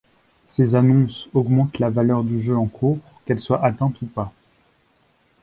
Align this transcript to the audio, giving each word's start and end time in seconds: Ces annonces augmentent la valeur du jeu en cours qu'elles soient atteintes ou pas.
Ces 0.45 0.73
annonces 0.73 1.29
augmentent 1.31 1.77
la 1.77 1.91
valeur 1.91 2.23
du 2.23 2.39
jeu 2.41 2.57
en 2.57 2.65
cours 2.65 2.97
qu'elles 3.23 3.39
soient 3.39 3.63
atteintes 3.63 4.01
ou 4.01 4.07
pas. 4.07 4.33